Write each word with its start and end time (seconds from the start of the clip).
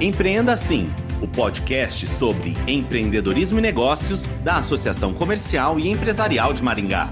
Empreenda 0.00 0.52
Assim, 0.52 0.92
o 1.20 1.26
podcast 1.26 2.06
sobre 2.06 2.56
empreendedorismo 2.68 3.58
e 3.58 3.62
negócios 3.62 4.26
da 4.44 4.58
Associação 4.58 5.12
Comercial 5.12 5.76
e 5.76 5.88
Empresarial 5.88 6.52
de 6.52 6.62
Maringá. 6.62 7.10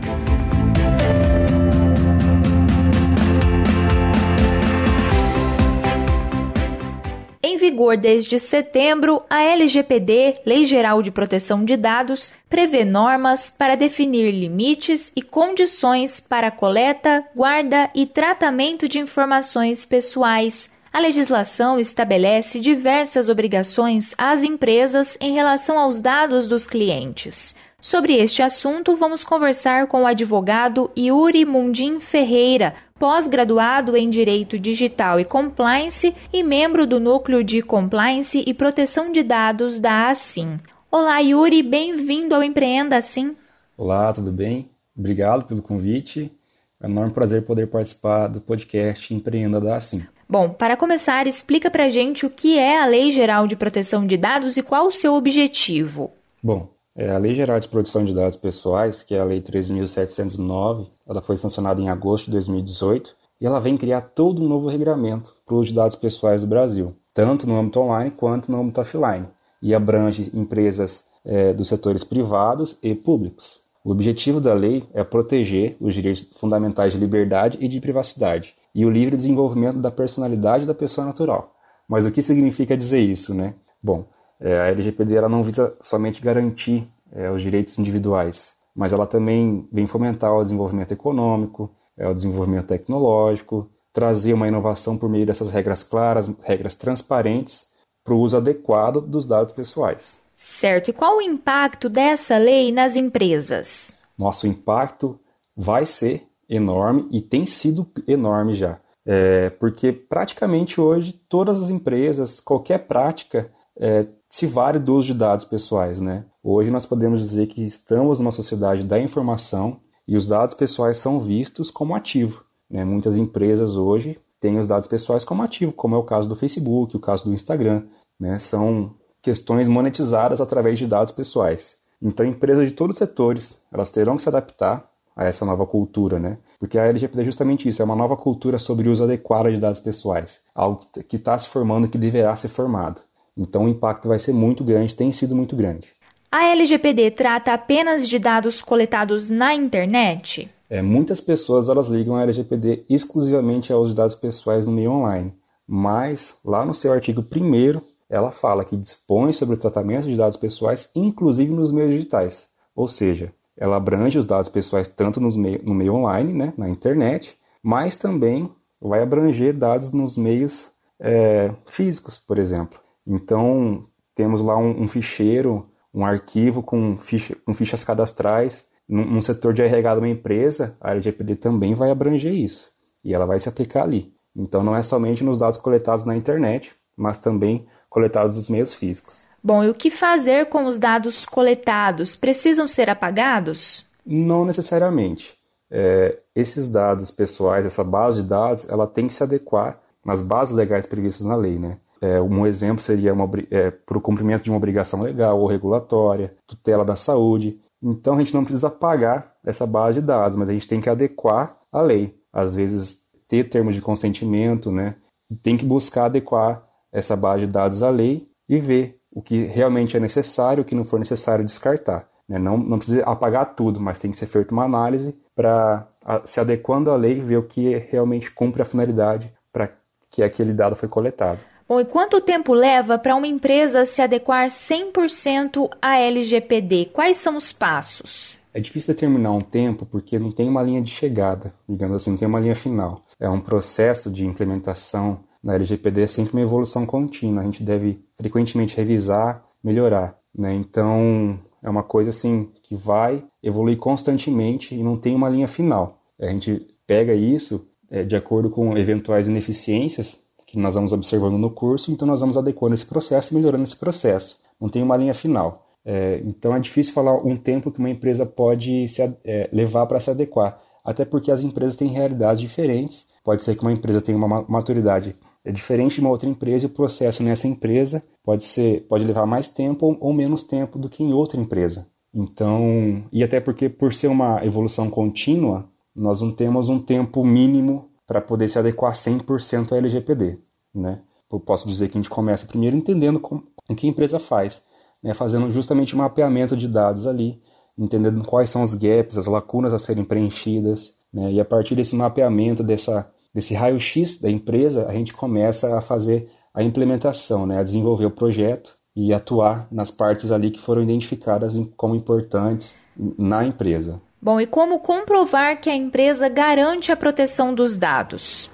Em 7.43 7.57
vigor 7.57 7.97
desde 7.97 8.39
setembro, 8.39 9.21
a 9.29 9.43
LGPD, 9.43 10.43
Lei 10.47 10.65
Geral 10.65 11.03
de 11.03 11.11
Proteção 11.11 11.65
de 11.65 11.77
Dados, 11.77 12.33
prevê 12.49 12.85
normas 12.85 13.51
para 13.51 13.75
definir 13.75 14.31
limites 14.31 15.13
e 15.17 15.23
condições 15.23 16.21
para 16.21 16.53
coleta, 16.53 17.25
guarda 17.35 17.91
e 17.97 18.07
tratamento 18.07 18.89
de 18.89 19.01
informações 19.01 19.85
pessoais. 19.85 20.71
A 20.97 20.99
legislação 20.99 21.79
estabelece 21.79 22.59
diversas 22.59 23.29
obrigações 23.29 24.15
às 24.17 24.43
empresas 24.43 25.19
em 25.21 25.35
relação 25.35 25.79
aos 25.79 26.01
dados 26.01 26.47
dos 26.47 26.67
clientes. 26.67 27.55
Sobre 27.79 28.15
este 28.15 28.41
assunto, 28.41 28.97
vamos 28.97 29.23
conversar 29.23 29.89
com 29.89 30.05
o 30.05 30.07
advogado 30.07 30.91
Yuri 30.97 31.45
Mundim 31.45 32.01
Ferreira, 32.01 32.73
pós-graduado 32.99 33.95
em 33.95 34.09
Direito 34.09 34.59
Digital 34.59 35.21
e 35.21 35.25
Compliance 35.27 36.15
e 36.33 36.43
membro 36.43 36.87
do 36.87 36.99
Núcleo 36.99 37.45
de 37.45 37.61
Compliance 37.61 38.43
e 38.47 38.55
Proteção 38.55 39.13
de 39.13 39.23
Dados 39.23 39.79
da 39.79 40.09
Assim. 40.09 40.59
Olá, 40.91 41.19
Yuri, 41.19 41.63
bem-vindo 41.63 42.35
ao 42.35 42.43
Empreenda 42.43 42.97
Assim. 42.97 43.37
Olá, 43.77 44.15
tudo 44.15 44.33
bem? 44.33 44.71
Obrigado 44.97 45.45
pelo 45.45 45.61
convite. 45.61 46.33
É 46.81 46.87
um 46.87 46.91
enorme 46.91 47.13
prazer 47.13 47.43
poder 47.43 47.67
participar 47.67 48.29
do 48.29 48.41
podcast 48.41 49.13
Empreenda 49.13 49.61
da 49.61 49.77
Assim. 49.77 50.03
Bom, 50.29 50.49
para 50.49 50.77
começar, 50.77 51.29
explica 51.29 51.71
pra 51.71 51.89
gente 51.89 52.27
o 52.27 52.31
que 52.31 52.59
é 52.59 52.83
a 52.83 52.87
Lei 52.87 53.13
Geral 53.13 53.47
de 53.47 53.55
Proteção 53.55 54.05
de 54.05 54.17
Dados 54.17 54.57
e 54.57 54.63
qual 54.63 54.89
o 54.89 54.93
seu 54.93 55.15
objetivo. 55.15 56.11
Bom, 56.43 56.69
é, 56.97 57.11
a 57.11 57.19
Lei 57.19 57.33
Geral 57.33 57.61
de 57.61 57.69
Proteção 57.69 58.05
de 58.05 58.13
Dados 58.13 58.37
Pessoais, 58.37 59.05
que 59.05 59.15
é 59.15 59.21
a 59.21 59.25
Lei 59.25 59.41
13.709, 59.41 60.89
ela 61.09 61.23
foi 61.23 61.37
sancionada 61.37 61.81
em 61.81 61.89
agosto 61.89 62.25
de 62.27 62.33
2018 62.33 63.15
e 63.41 63.47
ela 63.47 63.61
vem 63.61 63.77
criar 63.77 64.01
todo 64.01 64.43
um 64.43 64.49
novo 64.49 64.69
regramento 64.69 65.33
para 65.47 65.55
o 65.55 65.59
uso 65.59 65.69
de 65.69 65.77
dados 65.77 65.95
pessoais 65.95 66.41
do 66.41 66.49
Brasil, 66.49 66.97
tanto 67.15 67.47
no 67.47 67.57
âmbito 67.57 67.79
online 67.79 68.11
quanto 68.11 68.51
no 68.51 68.61
âmbito 68.61 68.81
offline, 68.81 69.27
e 69.63 69.77
abrange 69.77 70.33
empresas 70.35 71.05
é, 71.25 71.53
dos 71.53 71.69
setores 71.69 72.03
privados 72.03 72.77
e 72.83 72.97
públicos. 72.97 73.61
O 73.85 73.93
objetivo 73.93 74.41
da 74.41 74.53
lei 74.53 74.85
é 74.93 75.05
proteger 75.05 75.77
os 75.81 75.95
direitos 75.95 76.27
fundamentais 76.37 76.95
de 76.95 76.99
liberdade 76.99 77.59
e 77.61 77.69
de 77.69 77.81
privacidade 77.81 78.57
e 78.77 78.85
o 78.85 78.91
livre 78.91 79.17
desenvolvimento 79.17 79.79
da 79.79 79.91
personalidade 79.91 80.67
da 80.67 80.75
pessoa 80.75 81.07
natural. 81.07 81.57
Mas 81.89 82.05
o 82.05 82.13
que 82.13 82.21
significa 82.21 82.77
dizer 82.77 83.01
isso, 83.01 83.33
né? 83.33 83.55
Bom, 83.83 84.05
é, 84.39 84.61
a 84.61 84.67
LGPD 84.67 85.17
ela 85.17 85.31
não 85.31 85.43
visa 85.43 85.75
somente 85.81 86.21
garantir 86.21 86.87
é, 87.11 87.31
os 87.31 87.41
direitos 87.41 87.79
individuais, 87.79 88.53
mas 88.75 88.93
ela 88.93 89.07
também 89.07 89.67
vem 89.73 89.87
fomentar 89.87 90.31
o 90.31 90.43
desenvolvimento 90.43 90.93
econômico, 90.93 91.75
é, 91.97 92.07
o 92.07 92.13
desenvolvimento 92.13 92.67
tecnológico, 92.67 93.71
trazer 93.95 94.35
uma 94.35 94.47
inovação 94.47 94.99
por 94.99 95.09
meio 95.09 95.25
dessas 95.25 95.51
regras 95.51 95.83
claras, 95.83 96.31
regras 96.43 96.75
transparentes 96.75 97.69
para 98.05 98.13
o 98.13 98.21
uso 98.21 98.37
adequado 98.37 99.01
dos 99.01 99.25
dados 99.25 99.55
pessoais. 99.55 100.19
Certo. 100.35 100.91
E 100.91 100.93
qual 100.93 101.17
o 101.17 101.23
impacto 101.23 101.89
dessa 101.89 102.37
lei 102.37 102.71
nas 102.71 102.95
empresas? 102.95 103.95
Nosso 104.19 104.47
impacto 104.47 105.19
vai 105.57 105.87
ser 105.87 106.27
enorme 106.49 107.09
e 107.11 107.21
tem 107.21 107.47
sido 107.47 107.87
enorme 108.07 108.55
já. 108.55 108.79
É, 109.05 109.51
porque 109.51 109.93
praticamente 109.93 110.81
hoje 110.81 111.13
todas 111.13 111.63
as 111.63 111.71
empresas, 111.71 112.41
qualquer 112.41 112.87
prática, 112.87 113.51
é, 113.79 114.07
se 114.29 114.47
vale 114.47 114.79
do 114.79 114.95
uso 114.95 115.09
de 115.09 115.15
dados 115.15 115.45
pessoais. 115.45 116.01
Né? 116.01 116.25
Hoje 116.43 116.71
nós 116.71 116.85
podemos 116.85 117.21
dizer 117.21 117.47
que 117.47 117.65
estamos 117.65 118.19
numa 118.19 118.33
sociedade 118.33 118.85
da 118.85 118.99
informação 118.99 119.81
e 120.07 120.17
os 120.17 120.27
dados 120.27 120.55
pessoais 120.55 120.99
são 120.99 121.21
vistos 121.21 121.71
como 121.71 121.95
ativo. 121.95 122.45
Né? 122.69 122.85
Muitas 122.85 123.17
empresas 123.17 123.77
hoje 123.77 124.19
têm 124.41 124.59
os 124.59 124.69
dados 124.69 124.89
pessoais 124.89 125.25
como 125.25 125.43
ativo, 125.43 125.73
como 125.73 125.95
é 125.95 125.99
o 125.99 126.05
caso 126.05 126.29
do 126.29 126.37
Facebook, 126.37 126.97
o 126.97 127.01
caso 127.01 127.25
do 127.25 127.35
Instagram. 127.35 127.85
Né? 128.19 128.39
São 128.39 128.95
questões 129.23 129.69
monetizadas 129.69 130.41
através 130.41 130.79
de 130.79 130.87
dados 130.87 131.13
pessoais. 131.13 131.77
Então, 132.01 132.27
empresas 132.27 132.69
de 132.69 132.75
todos 132.75 132.95
os 132.95 132.99
setores 132.99 133.59
elas 133.73 133.91
terão 133.91 134.17
que 134.17 134.23
se 134.23 134.29
adaptar 134.29 134.89
a 135.17 135.25
essa 135.25 135.47
nova 135.47 135.67
cultura, 135.67 136.19
né? 136.19 136.37
Porque 136.59 136.79
a 136.79 136.85
LGPD 136.85 137.23
é 137.23 137.25
justamente 137.25 137.69
isso, 137.69 137.81
é 137.81 137.85
uma 137.85 137.97
nova 137.97 138.17
cultura 138.17 138.59
sobre 138.59 138.89
o 138.89 138.93
uso 138.93 139.03
adequado 139.03 139.51
de 139.51 139.57
dados 139.57 139.81
pessoais, 139.81 140.41
algo 140.55 140.83
que 141.09 141.17
está 141.17 141.39
se 141.39 141.49
formando 141.49 141.87
e 141.87 141.89
que 141.89 141.97
deverá 141.97 142.37
ser 142.37 142.49
formado. 142.49 143.01
Então 143.37 143.65
o 143.65 143.69
impacto 143.69 144.09
vai 144.09 144.19
ser 144.19 144.33
muito 144.33 144.63
grande, 144.63 144.95
tem 144.95 145.11
sido 145.11 145.35
muito 145.35 145.57
grande. 145.57 145.89
A 146.31 146.45
LGPD 146.49 147.13
trata 147.13 147.55
apenas 147.55 148.07
de 148.07 148.19
dados 148.19 148.61
coletados 148.61 149.31
na 149.31 149.55
internet? 149.55 150.51
É, 150.69 150.83
muitas 150.83 151.21
pessoas 151.21 151.69
elas 151.69 151.87
ligam 151.87 152.17
a 152.17 152.23
LGPD 152.23 152.85
exclusivamente 152.91 153.73
aos 153.73 153.95
dados 153.95 154.17
pessoais 154.17 154.67
no 154.67 154.73
meio 154.73 154.91
online, 154.91 155.33
mas 155.67 156.39
lá 156.45 156.67
no 156.67 156.75
seu 156.75 156.93
artigo 156.93 157.23
1 157.23 157.81
ela 158.09 158.31
fala 158.31 158.65
que 158.65 158.77
dispõe 158.77 159.33
sobre 159.33 159.55
o 159.55 159.59
tratamento 159.59 160.07
de 160.07 160.17
dados 160.17 160.37
pessoais, 160.37 160.91
inclusive 160.95 161.53
nos 161.53 161.73
meios 161.73 161.93
digitais. 161.93 162.49
Ou 162.75 162.87
seja, 162.87 163.33
ela 163.57 163.77
abrange 163.77 164.19
os 164.19 164.25
dados 164.25 164.49
pessoais 164.49 164.89
tanto 164.89 165.21
no 165.21 165.35
meio, 165.37 165.61
no 165.65 165.75
meio 165.75 165.95
online, 165.95 166.33
né, 166.33 166.53
na 166.57 166.69
internet, 166.69 167.39
mas 167.63 167.97
também 167.97 168.51
vai 168.81 169.03
abranger 169.03 169.55
dados 169.55 169.93
nos 169.93 170.17
meios 170.17 170.67
é, 171.01 171.53
físicos, 171.67 172.19
por 172.19 172.39
exemplo. 172.39 172.79
Então, 173.07 173.87
temos 174.15 174.41
lá 174.41 174.57
um, 174.57 174.83
um 174.83 174.89
ficheiro, 174.89 175.69
um 175.93 176.05
arquivo 176.05 176.63
com, 176.63 176.97
ficha, 176.97 177.37
com 177.45 177.55
fichas 177.55 177.85
cadastrais. 177.85 178.67
Num, 178.89 179.05
num, 179.05 179.21
setor 179.21 179.53
de 179.53 179.63
RH 179.63 179.95
de 179.95 180.01
uma 180.01 180.09
empresa, 180.09 180.77
a 180.81 180.93
LGPD 180.93 181.37
também 181.37 181.75
vai 181.75 181.91
abranger 181.91 182.33
isso. 182.33 182.71
E 183.03 183.15
ela 183.15 183.27
vai 183.27 183.41
se 183.41 183.49
aplicar 183.49 183.83
ali. 183.83 184.15
Então, 184.35 184.63
não 184.63 184.77
é 184.77 184.83
somente 184.83 185.25
nos 185.25 185.39
dados 185.39 185.59
coletados 185.59 186.05
na 186.05 186.17
internet, 186.17 186.75
mas 186.97 187.19
também 187.19 187.67
coletados 187.89 188.37
dos 188.37 188.49
meios 188.49 188.75
físicos. 188.75 189.25
Bom, 189.47 189.63
e 189.63 189.69
o 189.69 189.75
que 189.75 189.93
fazer 189.93 190.49
com 190.49 190.65
os 190.65 190.77
dados 190.77 191.25
coletados? 191.25 192.17
Precisam 192.17 192.67
ser 192.67 192.91
apagados? 192.91 193.87
Não 194.05 194.45
necessariamente. 194.45 195.39
É, 195.71 196.19
esses 196.35 196.69
dados 196.69 197.13
pessoais, 197.13 197.65
essa 197.65 197.85
base 197.85 198.23
de 198.23 198.29
dados, 198.29 198.69
ela 198.69 198.89
tem 198.89 199.07
que 199.07 199.15
se 199.15 199.23
adequar 199.23 199.79
nas 200.05 200.21
bases 200.21 200.53
legais 200.53 200.85
previstas 200.85 201.25
na 201.25 201.37
lei, 201.37 201.61
né? 201.61 201.79
É, 202.01 202.21
um 202.21 202.45
exemplo 202.45 202.83
seria 202.83 203.15
é, 203.53 203.71
para 203.71 203.97
o 203.97 204.01
cumprimento 204.01 204.43
de 204.43 204.51
uma 204.51 204.57
obrigação 204.57 205.01
legal 205.01 205.39
ou 205.39 205.47
regulatória, 205.47 206.35
tutela 206.45 206.85
da 206.85 206.97
saúde. 206.97 207.61
Então 207.81 208.17
a 208.17 208.19
gente 208.19 208.35
não 208.35 208.43
precisa 208.43 208.69
pagar 208.69 209.33
essa 209.45 209.65
base 209.65 210.01
de 210.01 210.07
dados, 210.09 210.37
mas 210.37 210.49
a 210.49 210.53
gente 210.55 210.67
tem 210.67 210.81
que 210.81 210.91
adequar 210.91 211.57
a 211.71 211.81
lei. 211.81 212.19
Às 212.33 212.57
vezes 212.57 213.03
ter 213.29 213.45
termos 213.45 213.77
de 213.77 213.81
consentimento, 213.81 214.73
né? 214.73 214.97
Tem 215.41 215.57
que 215.57 215.65
buscar 215.65 216.07
adequar 216.07 216.67
essa 216.91 217.15
base 217.15 217.47
de 217.47 217.53
dados 217.53 217.81
à 217.85 217.91
lei 217.91 218.29
e 218.49 218.59
ver 218.59 218.97
o 219.13 219.23
que 219.23 219.45
realmente 219.45 219.97
é 219.97 220.01
necessário, 220.01 220.63
o 220.63 220.65
que 220.65 220.75
não 220.75 220.85
for 220.85 220.99
necessário 220.99 221.45
descartar. 221.45 222.09
Né? 222.29 222.39
Não, 222.39 222.57
não 222.57 222.79
precisa 222.79 223.05
apagar 223.05 223.55
tudo, 223.55 223.81
mas 223.81 223.99
tem 223.99 224.11
que 224.11 224.19
ser 224.19 224.27
feita 224.27 224.53
uma 224.53 224.65
análise 224.65 225.19
para, 225.35 225.87
se 226.25 226.41
adequando 226.41 226.91
à 226.91 226.97
lei, 226.97 227.21
ver 227.21 227.37
o 227.37 227.43
que 227.43 227.77
realmente 227.91 228.31
cumpre 228.31 228.63
a 228.63 228.65
finalidade 228.65 229.33
para 229.53 229.71
que 230.11 230.23
aquele 230.23 230.53
dado 230.53 230.77
foi 230.77 230.89
coletado. 230.89 231.39
Bom, 231.69 231.81
e 231.81 231.85
quanto 231.85 232.21
tempo 232.21 232.55
leva 232.55 232.97
para 232.97 233.17
uma 233.17 233.27
empresa 233.27 233.85
se 233.85 234.01
adequar 234.01 234.47
100% 234.47 235.69
à 235.83 235.99
LGPD? 235.99 236.91
Quais 236.93 237.17
são 237.17 237.37
os 237.37 237.53
passos? 237.53 238.39
É 238.55 238.61
difícil 238.61 238.95
determinar 238.95 239.33
um 239.33 239.41
tempo 239.41 239.85
porque 239.85 240.19
não 240.19 240.31
tem 240.31 240.49
uma 240.49 240.63
linha 240.63 240.81
de 240.81 240.91
chegada, 240.91 241.53
digamos 241.69 241.97
assim, 241.97 242.13
não 242.13 242.19
tem 242.19 242.29
uma 242.29 242.41
linha 242.41 242.55
final. 242.55 243.05
É 243.21 243.29
um 243.29 243.41
processo 243.41 244.11
de 244.11 244.25
implementação 244.25 245.21
na 245.47 245.55
LGPD, 245.55 246.03
é 246.03 246.07
sempre 246.09 246.33
uma 246.33 246.43
evolução 246.43 246.85
contínua. 246.85 247.41
A 247.41 247.45
gente 247.45 247.63
deve 247.63 248.01
frequentemente 248.17 248.77
revisar, 248.77 249.45
melhorar. 249.63 250.19
Né? 250.37 250.53
Então, 250.55 251.39
é 251.63 251.71
uma 251.71 251.85
coisa 251.85 252.11
assim 252.11 252.51
que 252.65 252.75
vai 252.75 253.23
evoluir 253.41 253.77
constantemente 253.77 254.75
e 254.75 254.83
não 254.83 254.97
tem 254.97 255.15
uma 255.15 255.29
linha 255.29 255.47
final. 255.47 256.03
A 256.21 256.27
gente 256.27 256.67
pega 256.85 257.15
isso 257.15 257.65
é, 257.89 258.03
de 258.03 258.17
acordo 258.17 258.51
com 258.51 258.77
eventuais 258.77 259.29
ineficiências 259.29 260.19
que 260.45 260.59
nós 260.59 260.75
vamos 260.75 260.93
observando 260.93 261.39
no 261.39 261.51
curso, 261.51 261.93
então 261.93 262.09
nós 262.09 262.21
vamos 262.21 262.37
adequando 262.37 262.75
esse 262.75 262.87
processo 262.87 263.33
e 263.33 263.37
melhorando 263.37 263.63
esse 263.63 263.77
processo. 263.77 264.41
Não 264.61 264.69
tem 264.69 264.83
uma 264.83 264.97
linha 264.97 265.15
final. 265.15 265.65
É, 265.85 266.21
então 266.25 266.57
é 266.57 266.59
difícil 266.59 266.93
falar 266.93 267.25
um 267.25 267.37
tempo 267.37 267.71
que 267.71 267.79
uma 267.79 267.91
empresa 267.91 268.27
pode 268.27 268.89
se, 268.89 269.01
é, 269.25 269.49
levar 269.53 269.87
para 269.87 270.01
se 270.01 270.11
adequar, 270.11 270.61
até 270.85 271.05
porque 271.05 271.31
as 271.31 271.45
empresas 271.45 271.77
têm 271.77 271.87
realidades 271.87 272.41
diferentes. 272.41 273.07
Pode 273.23 273.45
ser 273.45 273.55
que 273.55 273.63
uma 273.63 273.73
empresa 273.73 274.01
tenha 274.01 274.19
uma 274.19 274.45
maturidade 274.49 275.15
é 275.47 275.53
diferente 275.53 275.95
de 275.95 276.01
uma 276.01 276.11
outra 276.11 276.29
empresa 276.29 276.67
o 276.67 276.71
processo 276.71 277.23
nessa 277.23 277.47
empresa 277.47 278.03
pode 278.23 278.43
ser 278.45 278.85
pode 278.89 279.05
levar 279.05 279.25
mais 279.27 279.49
tempo 279.49 279.97
ou, 280.01 280.13
menos 280.13 280.43
tempo 280.43 280.79
do 280.79 280.89
que 280.89 281.05
em 281.05 281.13
outra 281.13 281.41
empresa. 281.41 281.87
Então, 282.13 283.05
e 283.13 283.23
até 283.23 283.41
porque 283.41 283.69
por 283.69 283.95
ser 283.95 284.09
uma 284.09 284.45
evolução 284.45 284.91
contínua, 284.91 285.69
nós 285.95 286.21
não 286.21 286.33
temos 286.33 286.69
um 286.69 286.81
tempo 286.81 287.25
mínimo 287.25 287.91
para 288.07 288.21
poder 288.21 288.49
se 288.49 288.59
adequar 288.59 288.95
100% 288.95 289.73
à 289.73 289.77
LGPD, 289.77 290.39
né? 290.75 291.01
eu 291.33 291.41
posso 291.41 291.67
dizer 291.67 291.89
que 291.89 291.99
a 291.99 292.01
gente 292.01 292.11
começa 292.11 292.47
primeiro 292.47 292.77
entendendo 292.77 293.19
como, 293.19 293.45
o 293.69 293.75
que 293.75 293.87
a 293.87 293.91
empresa 293.91 294.19
faz, 294.19 294.63
né, 295.03 295.13
fazendo 295.13 295.51
justamente 295.51 295.95
um 295.95 295.99
mapeamento 295.99 296.57
de 296.57 296.69
dados 296.69 297.07
ali, 297.07 297.43
entendendo 297.77 298.25
quais 298.25 298.51
são 298.51 298.63
os 298.63 298.75
gaps, 298.75 299.17
as 299.17 299.27
lacunas 299.27 299.73
a 299.73 299.79
serem 299.79 300.05
preenchidas, 300.05 300.95
né, 301.13 301.33
e 301.33 301.41
a 301.41 301.45
partir 301.45 301.75
desse 301.75 301.97
mapeamento, 301.97 302.63
dessa, 302.63 303.11
desse 303.37 303.53
raio-x 303.53 304.19
da 304.19 304.31
empresa, 304.31 304.87
a 304.89 304.95
gente 304.95 305.13
começa 305.13 305.77
a 305.77 305.83
fazer 305.83 306.31
a 306.55 306.63
implementação, 306.63 307.45
né, 307.45 307.59
a 307.59 307.63
desenvolver 307.63 308.07
o 308.07 308.11
projeto 308.11 308.79
e 308.97 309.13
atuar 309.13 309.69
nas 309.71 309.91
partes 309.91 310.33
ali 310.33 310.51
que 310.51 310.59
foram 310.59 310.83
identificadas 310.83 311.55
como 311.77 311.95
importantes 311.95 312.77
na 312.97 313.45
empresa. 313.45 314.01
Bom, 314.23 314.41
e 314.41 314.47
como 314.47 314.79
comprovar 314.79 315.61
que 315.61 315.69
a 315.69 315.77
empresa 315.77 316.31
garante 316.31 316.91
a 316.91 316.97
proteção 316.97 317.55
dos 317.55 317.77
dados? 317.77 318.51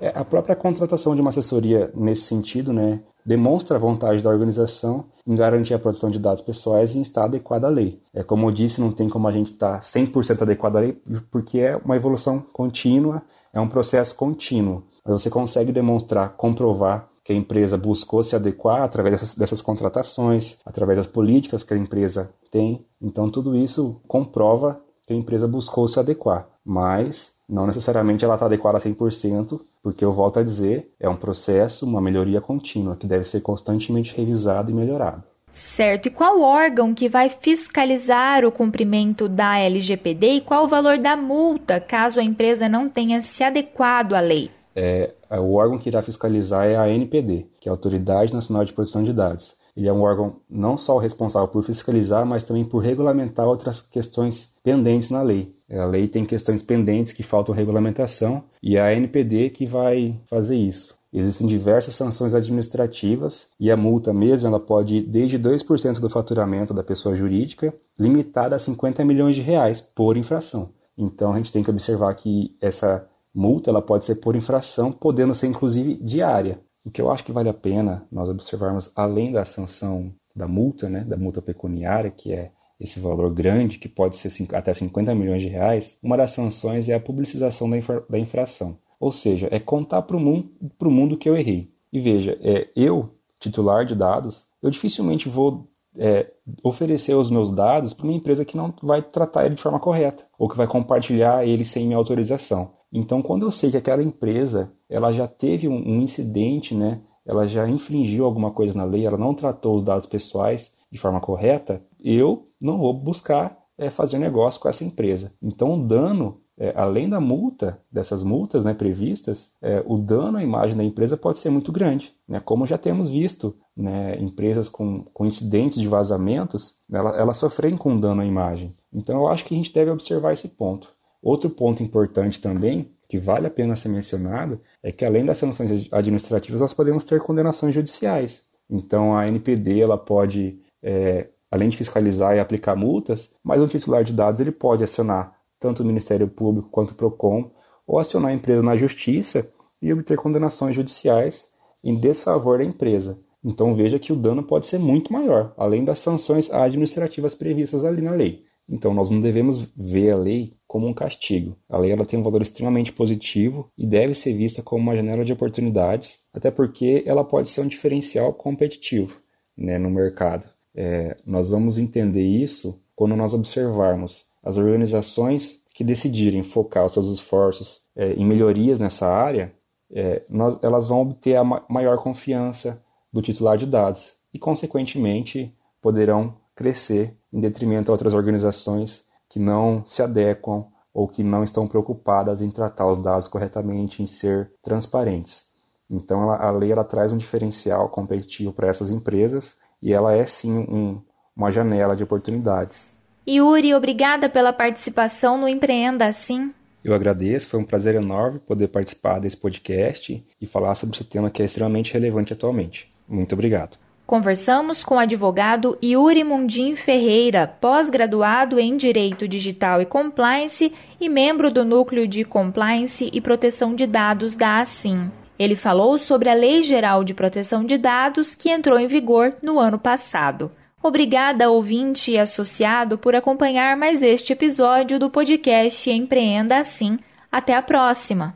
É, 0.00 0.08
a 0.12 0.24
própria 0.24 0.56
contratação 0.56 1.14
de 1.14 1.20
uma 1.20 1.30
assessoria 1.30 1.92
nesse 1.94 2.22
sentido, 2.22 2.72
né, 2.72 2.98
demonstra 3.24 3.76
a 3.76 3.80
vontade 3.80 4.24
da 4.24 4.30
organização 4.30 5.04
em 5.24 5.36
garantir 5.36 5.74
a 5.74 5.78
proteção 5.78 6.10
de 6.10 6.18
dados 6.18 6.42
pessoais 6.42 6.96
e 6.96 6.98
em 6.98 7.02
estar 7.02 7.26
adequada 7.26 7.68
à 7.68 7.70
lei. 7.70 8.00
É 8.12 8.24
como 8.24 8.48
eu 8.48 8.50
disse, 8.50 8.80
não 8.80 8.90
tem 8.90 9.08
como 9.08 9.28
a 9.28 9.32
gente 9.32 9.52
estar 9.52 9.78
100% 9.80 10.42
adequado 10.42 10.76
à 10.76 10.80
lei, 10.80 11.00
porque 11.30 11.60
é 11.60 11.76
uma 11.76 11.94
evolução 11.94 12.40
contínua, 12.52 13.22
é 13.52 13.60
um 13.60 13.68
processo 13.68 14.14
contínuo. 14.14 14.84
Você 15.04 15.30
consegue 15.30 15.72
demonstrar, 15.72 16.30
comprovar 16.36 17.08
que 17.24 17.32
a 17.32 17.36
empresa 17.36 17.76
buscou 17.76 18.24
se 18.24 18.34
adequar 18.34 18.82
através 18.82 19.14
dessas, 19.14 19.34
dessas 19.34 19.62
contratações, 19.62 20.56
através 20.64 20.98
das 20.98 21.06
políticas 21.06 21.62
que 21.62 21.74
a 21.74 21.76
empresa 21.76 22.32
tem. 22.50 22.84
Então, 23.00 23.30
tudo 23.30 23.56
isso 23.56 24.00
comprova 24.08 24.80
que 25.06 25.12
a 25.12 25.16
empresa 25.16 25.46
buscou 25.46 25.86
se 25.86 25.98
adequar. 25.98 26.48
Mas 26.64 27.32
não 27.48 27.66
necessariamente 27.66 28.24
ela 28.24 28.34
está 28.34 28.46
adequada 28.46 28.78
a 28.78 28.80
100%, 28.80 29.60
porque 29.82 30.04
eu 30.04 30.12
volto 30.12 30.38
a 30.38 30.42
dizer, 30.42 30.92
é 31.00 31.08
um 31.08 31.16
processo, 31.16 31.84
uma 31.84 32.00
melhoria 32.00 32.40
contínua, 32.40 32.96
que 32.96 33.06
deve 33.06 33.24
ser 33.24 33.40
constantemente 33.40 34.16
revisado 34.16 34.70
e 34.70 34.74
melhorado. 34.74 35.24
Certo. 35.52 36.06
E 36.06 36.10
qual 36.10 36.40
órgão 36.40 36.94
que 36.94 37.08
vai 37.08 37.28
fiscalizar 37.28 38.44
o 38.44 38.52
cumprimento 38.52 39.28
da 39.28 39.58
LGPD 39.58 40.26
e 40.34 40.40
qual 40.40 40.64
o 40.64 40.68
valor 40.68 40.98
da 40.98 41.16
multa 41.16 41.80
caso 41.80 42.20
a 42.20 42.22
empresa 42.22 42.68
não 42.68 42.88
tenha 42.88 43.20
se 43.20 43.42
adequado 43.42 44.14
à 44.14 44.20
lei? 44.20 44.50
É, 44.74 45.10
o 45.30 45.54
órgão 45.54 45.78
que 45.78 45.88
irá 45.88 46.00
fiscalizar 46.00 46.66
é 46.66 46.76
a 46.76 46.82
ANPD, 46.82 47.46
que 47.60 47.68
é 47.68 47.70
a 47.70 47.72
Autoridade 47.72 48.32
Nacional 48.32 48.64
de 48.64 48.72
Proteção 48.72 49.02
de 49.02 49.12
Dados. 49.12 49.54
Ele 49.76 49.88
é 49.88 49.92
um 49.92 50.02
órgão 50.02 50.36
não 50.48 50.76
só 50.76 50.98
responsável 50.98 51.48
por 51.48 51.62
fiscalizar, 51.62 52.26
mas 52.26 52.42
também 52.42 52.64
por 52.64 52.78
regulamentar 52.80 53.46
outras 53.46 53.80
questões 53.80 54.52
pendentes 54.62 55.10
na 55.10 55.22
lei. 55.22 55.52
A 55.70 55.84
lei 55.84 56.08
tem 56.08 56.24
questões 56.24 56.62
pendentes 56.62 57.12
que 57.12 57.22
faltam 57.22 57.54
regulamentação 57.54 58.44
e 58.62 58.76
é 58.76 58.80
a 58.80 58.88
ANPD 58.88 59.50
que 59.50 59.66
vai 59.66 60.20
fazer 60.26 60.56
isso. 60.56 60.99
Existem 61.12 61.46
diversas 61.46 61.96
sanções 61.96 62.34
administrativas 62.34 63.48
e 63.58 63.70
a 63.70 63.76
multa 63.76 64.12
mesmo 64.12 64.46
ela 64.46 64.60
pode 64.60 64.96
ir 64.96 65.02
desde 65.02 65.38
2% 65.38 65.98
do 65.98 66.08
faturamento 66.08 66.72
da 66.72 66.84
pessoa 66.84 67.16
jurídica, 67.16 67.74
limitada 67.98 68.54
a 68.54 68.58
50 68.58 69.04
milhões 69.04 69.34
de 69.34 69.42
reais 69.42 69.80
por 69.80 70.16
infração. 70.16 70.70
Então 70.96 71.32
a 71.32 71.36
gente 71.36 71.52
tem 71.52 71.64
que 71.64 71.70
observar 71.70 72.14
que 72.14 72.56
essa 72.60 73.08
multa 73.34 73.70
ela 73.70 73.82
pode 73.82 74.04
ser 74.04 74.16
por 74.16 74.36
infração, 74.36 74.92
podendo 74.92 75.34
ser 75.34 75.48
inclusive 75.48 75.96
diária. 75.96 76.60
O 76.84 76.90
que 76.90 77.00
eu 77.00 77.10
acho 77.10 77.24
que 77.24 77.32
vale 77.32 77.48
a 77.48 77.54
pena 77.54 78.06
nós 78.10 78.28
observarmos, 78.28 78.90
além 78.94 79.32
da 79.32 79.44
sanção 79.44 80.14
da 80.34 80.46
multa, 80.46 80.88
né, 80.88 81.04
da 81.04 81.16
multa 81.16 81.42
pecuniária, 81.42 82.10
que 82.10 82.32
é 82.32 82.52
esse 82.78 82.98
valor 82.98 83.32
grande, 83.32 83.78
que 83.78 83.88
pode 83.88 84.16
ser 84.16 84.32
até 84.54 84.72
50 84.72 85.14
milhões 85.14 85.42
de 85.42 85.48
reais, 85.48 85.98
uma 86.02 86.16
das 86.16 86.30
sanções 86.30 86.88
é 86.88 86.94
a 86.94 87.00
publicização 87.00 87.68
da, 87.68 87.76
da 88.08 88.18
infração. 88.18 88.78
Ou 89.00 89.10
seja, 89.10 89.48
é 89.50 89.58
contar 89.58 90.02
para 90.02 90.16
o 90.16 90.20
mundo, 90.20 90.50
mundo 90.82 91.16
que 91.16 91.28
eu 91.28 91.36
errei. 91.36 91.72
E 91.90 91.98
veja, 91.98 92.38
é, 92.42 92.68
eu, 92.76 93.14
titular 93.38 93.86
de 93.86 93.94
dados, 93.94 94.46
eu 94.62 94.70
dificilmente 94.70 95.28
vou 95.28 95.66
é, 95.96 96.30
oferecer 96.62 97.14
os 97.14 97.30
meus 97.30 97.50
dados 97.50 97.92
para 97.92 98.04
uma 98.04 98.12
empresa 98.12 98.44
que 98.44 98.56
não 98.56 98.72
vai 98.82 99.02
tratar 99.02 99.46
ele 99.46 99.54
de 99.54 99.62
forma 99.62 99.80
correta, 99.80 100.24
ou 100.38 100.48
que 100.48 100.56
vai 100.56 100.66
compartilhar 100.66 101.46
ele 101.46 101.64
sem 101.64 101.86
minha 101.86 101.96
autorização. 101.96 102.72
Então, 102.92 103.22
quando 103.22 103.46
eu 103.46 103.50
sei 103.50 103.70
que 103.70 103.76
aquela 103.76 104.02
empresa 104.02 104.72
ela 104.88 105.12
já 105.12 105.26
teve 105.26 105.66
um, 105.66 105.76
um 105.76 106.00
incidente, 106.00 106.74
né, 106.74 107.00
ela 107.24 107.46
já 107.46 107.68
infringiu 107.68 108.24
alguma 108.24 108.50
coisa 108.50 108.76
na 108.76 108.84
lei, 108.84 109.06
ela 109.06 109.16
não 109.16 109.34
tratou 109.34 109.76
os 109.76 109.82
dados 109.82 110.06
pessoais 110.06 110.74
de 110.90 110.98
forma 110.98 111.20
correta, 111.20 111.82
eu 112.02 112.48
não 112.60 112.78
vou 112.78 112.92
buscar 112.92 113.56
é, 113.78 113.88
fazer 113.88 114.18
negócio 114.18 114.60
com 114.60 114.68
essa 114.68 114.84
empresa. 114.84 115.32
Então, 115.40 115.74
o 115.74 115.86
dano, 115.86 116.40
é, 116.60 116.74
além 116.76 117.08
da 117.08 117.18
multa, 117.18 117.80
dessas 117.90 118.22
multas 118.22 118.66
né, 118.66 118.74
previstas, 118.74 119.50
é, 119.62 119.82
o 119.86 119.96
dano 119.96 120.36
à 120.36 120.42
imagem 120.42 120.76
da 120.76 120.84
empresa 120.84 121.16
pode 121.16 121.38
ser 121.38 121.48
muito 121.48 121.72
grande. 121.72 122.14
Né? 122.28 122.38
Como 122.38 122.66
já 122.66 122.76
temos 122.76 123.08
visto, 123.08 123.56
né, 123.74 124.14
empresas 124.20 124.68
com, 124.68 125.04
com 125.04 125.24
incidentes 125.24 125.80
de 125.80 125.88
vazamentos, 125.88 126.74
elas 126.92 127.16
ela 127.16 127.32
sofrem 127.32 127.78
com 127.78 127.98
dano 127.98 128.20
à 128.20 128.26
imagem. 128.26 128.76
Então, 128.92 129.20
eu 129.20 129.28
acho 129.28 129.46
que 129.46 129.54
a 129.54 129.56
gente 129.56 129.72
deve 129.72 129.90
observar 129.90 130.34
esse 130.34 130.48
ponto. 130.48 130.92
Outro 131.22 131.48
ponto 131.48 131.82
importante 131.82 132.38
também, 132.38 132.90
que 133.08 133.18
vale 133.18 133.46
a 133.46 133.50
pena 133.50 133.74
ser 133.74 133.88
mencionado, 133.88 134.60
é 134.82 134.92
que 134.92 135.04
além 135.06 135.24
das 135.24 135.38
sanções 135.38 135.88
administrativas, 135.90 136.60
nós 136.60 136.74
podemos 136.74 137.04
ter 137.04 137.22
condenações 137.22 137.74
judiciais. 137.74 138.42
Então, 138.68 139.16
a 139.16 139.26
NPD 139.26 139.80
ela 139.80 139.96
pode, 139.96 140.60
é, 140.82 141.28
além 141.50 141.70
de 141.70 141.76
fiscalizar 141.78 142.36
e 142.36 142.38
aplicar 142.38 142.76
multas, 142.76 143.30
mas 143.42 143.62
o 143.62 143.66
titular 143.66 144.04
de 144.04 144.12
dados 144.12 144.40
ele 144.40 144.52
pode 144.52 144.84
acionar 144.84 145.39
tanto 145.60 145.82
o 145.82 145.86
Ministério 145.86 146.26
Público 146.26 146.70
quanto 146.70 146.92
o 146.92 146.94
PROCON, 146.94 147.50
ou 147.86 147.98
acionar 147.98 148.30
a 148.30 148.34
empresa 148.34 148.62
na 148.62 148.76
justiça 148.76 149.48
e 149.80 149.92
obter 149.92 150.16
condenações 150.16 150.74
judiciais 150.74 151.48
em 151.84 151.94
desfavor 151.94 152.58
da 152.58 152.64
empresa. 152.64 153.18
Então 153.44 153.74
veja 153.74 153.98
que 153.98 154.12
o 154.12 154.16
dano 154.16 154.42
pode 154.42 154.66
ser 154.66 154.78
muito 154.78 155.12
maior, 155.12 155.54
além 155.56 155.84
das 155.84 155.98
sanções 156.00 156.50
administrativas 156.50 157.34
previstas 157.34 157.84
ali 157.84 158.02
na 158.02 158.12
lei. 158.12 158.44
Então 158.68 158.94
nós 158.94 159.10
não 159.10 159.20
devemos 159.20 159.68
ver 159.76 160.12
a 160.12 160.16
lei 160.16 160.54
como 160.66 160.86
um 160.86 160.94
castigo. 160.94 161.56
A 161.68 161.76
lei 161.76 161.90
ela 161.90 162.06
tem 162.06 162.18
um 162.18 162.22
valor 162.22 162.40
extremamente 162.40 162.92
positivo 162.92 163.68
e 163.76 163.84
deve 163.84 164.14
ser 164.14 164.34
vista 164.34 164.62
como 164.62 164.82
uma 164.82 164.94
janela 164.94 165.24
de 165.24 165.32
oportunidades, 165.32 166.20
até 166.32 166.50
porque 166.50 167.02
ela 167.04 167.24
pode 167.24 167.48
ser 167.48 167.62
um 167.62 167.66
diferencial 167.66 168.32
competitivo 168.32 169.20
né, 169.56 169.78
no 169.78 169.90
mercado. 169.90 170.48
É, 170.74 171.16
nós 171.26 171.50
vamos 171.50 171.78
entender 171.78 172.22
isso 172.22 172.80
quando 172.94 173.16
nós 173.16 173.34
observarmos 173.34 174.24
as 174.42 174.56
organizações 174.56 175.60
que 175.74 175.84
decidirem 175.84 176.42
focar 176.42 176.84
os 176.84 176.92
seus 176.92 177.08
esforços 177.08 177.80
é, 177.96 178.12
em 178.12 178.24
melhorias 178.24 178.78
nessa 178.78 179.06
área, 179.06 179.54
é, 179.90 180.22
nós, 180.28 180.58
elas 180.62 180.88
vão 180.88 181.02
obter 181.02 181.36
a 181.36 181.44
ma 181.44 181.64
maior 181.68 181.98
confiança 181.98 182.82
do 183.12 183.20
titular 183.20 183.56
de 183.56 183.66
dados 183.66 184.14
e, 184.32 184.38
consequentemente, 184.38 185.54
poderão 185.80 186.36
crescer 186.54 187.16
em 187.32 187.40
detrimento 187.40 187.90
a 187.90 187.94
outras 187.94 188.14
organizações 188.14 189.04
que 189.28 189.38
não 189.38 189.84
se 189.84 190.02
adequam 190.02 190.66
ou 190.92 191.06
que 191.06 191.22
não 191.22 191.44
estão 191.44 191.66
preocupadas 191.66 192.42
em 192.42 192.50
tratar 192.50 192.86
os 192.86 192.98
dados 192.98 193.28
corretamente, 193.28 194.02
em 194.02 194.06
ser 194.06 194.52
transparentes. 194.62 195.44
Então, 195.88 196.22
ela, 196.22 196.36
a 196.36 196.50
lei 196.50 196.70
ela 196.70 196.84
traz 196.84 197.12
um 197.12 197.16
diferencial 197.16 197.88
competitivo 197.88 198.52
para 198.52 198.68
essas 198.68 198.90
empresas 198.90 199.56
e 199.82 199.92
ela 199.92 200.14
é 200.14 200.26
sim 200.26 200.58
um, 200.58 201.00
uma 201.34 201.50
janela 201.50 201.96
de 201.96 202.04
oportunidades. 202.04 202.90
Yuri, 203.28 203.74
obrigada 203.74 204.28
pela 204.28 204.52
participação 204.52 205.38
no 205.38 205.48
Empreenda 205.48 206.06
Assim. 206.06 206.52
Eu 206.82 206.94
agradeço, 206.94 207.48
foi 207.48 207.60
um 207.60 207.64
prazer 207.64 207.94
enorme 207.94 208.38
poder 208.38 208.68
participar 208.68 209.18
desse 209.18 209.36
podcast 209.36 210.24
e 210.40 210.46
falar 210.46 210.74
sobre 210.74 210.96
esse 210.96 211.04
tema 211.04 211.30
que 211.30 211.42
é 211.42 211.44
extremamente 211.44 211.92
relevante 211.92 212.32
atualmente. 212.32 212.90
Muito 213.06 213.34
obrigado. 213.34 213.76
Conversamos 214.06 214.82
com 214.82 214.96
o 214.96 214.98
advogado 214.98 215.78
Yuri 215.80 216.24
Mundim 216.24 216.74
Ferreira, 216.74 217.46
pós-graduado 217.46 218.58
em 218.58 218.76
Direito 218.76 219.28
Digital 219.28 219.80
e 219.80 219.86
Compliance 219.86 220.72
e 221.00 221.08
membro 221.08 221.48
do 221.48 221.64
Núcleo 221.64 222.08
de 222.08 222.24
Compliance 222.24 223.08
e 223.12 223.20
Proteção 223.20 223.74
de 223.74 223.86
Dados 223.86 224.34
da 224.34 224.60
ASSIM. 224.60 225.12
Ele 225.38 225.54
falou 225.54 225.96
sobre 225.96 226.28
a 226.28 226.34
Lei 226.34 226.62
Geral 226.62 227.04
de 227.04 227.14
Proteção 227.14 227.64
de 227.64 227.78
Dados 227.78 228.34
que 228.34 228.50
entrou 228.50 228.80
em 228.80 228.88
vigor 228.88 229.34
no 229.40 229.60
ano 229.60 229.78
passado. 229.78 230.50
Obrigada, 230.82 231.50
ouvinte 231.50 232.12
e 232.12 232.18
associado, 232.18 232.96
por 232.96 233.14
acompanhar 233.14 233.76
mais 233.76 234.02
este 234.02 234.32
episódio 234.32 234.98
do 234.98 235.10
podcast 235.10 235.90
Empreenda 235.90 236.58
Assim. 236.58 236.98
Até 237.30 237.54
a 237.54 237.60
próxima! 237.60 238.34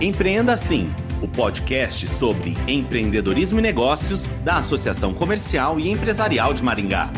Empreenda 0.00 0.52
Assim, 0.52 0.92
o 1.22 1.28
podcast 1.28 2.08
sobre 2.08 2.56
empreendedorismo 2.66 3.60
e 3.60 3.62
negócios 3.62 4.26
da 4.44 4.58
Associação 4.58 5.14
Comercial 5.14 5.78
e 5.78 5.88
Empresarial 5.88 6.52
de 6.52 6.62
Maringá. 6.62 7.10